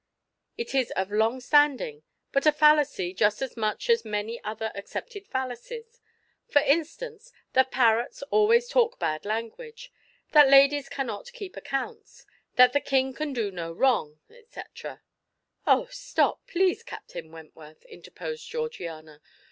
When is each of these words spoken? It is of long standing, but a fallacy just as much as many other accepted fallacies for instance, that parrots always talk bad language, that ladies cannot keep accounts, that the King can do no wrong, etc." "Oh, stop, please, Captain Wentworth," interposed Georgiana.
It 0.57 0.73
is 0.73 0.89
of 0.95 1.11
long 1.11 1.39
standing, 1.39 2.01
but 2.31 2.47
a 2.47 2.51
fallacy 2.51 3.13
just 3.13 3.39
as 3.43 3.55
much 3.55 3.87
as 3.87 4.03
many 4.03 4.43
other 4.43 4.71
accepted 4.73 5.27
fallacies 5.27 6.01
for 6.47 6.57
instance, 6.57 7.31
that 7.53 7.69
parrots 7.69 8.23
always 8.31 8.67
talk 8.67 8.97
bad 8.97 9.25
language, 9.25 9.91
that 10.31 10.49
ladies 10.49 10.89
cannot 10.89 11.31
keep 11.33 11.55
accounts, 11.55 12.25
that 12.55 12.73
the 12.73 12.81
King 12.81 13.13
can 13.13 13.31
do 13.31 13.51
no 13.51 13.71
wrong, 13.71 14.19
etc." 14.31 15.03
"Oh, 15.67 15.85
stop, 15.91 16.47
please, 16.47 16.81
Captain 16.81 17.31
Wentworth," 17.31 17.85
interposed 17.85 18.49
Georgiana. 18.49 19.21